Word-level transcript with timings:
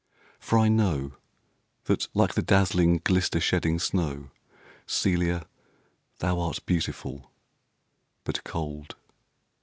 for 0.39 0.57
I 0.57 0.67
know 0.67 1.11
That, 1.83 2.07
like 2.15 2.33
the 2.33 2.41
dazzling, 2.41 3.01
glister 3.03 3.39
shedding 3.39 3.77
snow, 3.77 4.31
Celia, 4.87 5.43
thou 6.17 6.39
art 6.39 6.65
beautiful, 6.65 7.29
but 8.23 8.43
cold. 8.43 8.95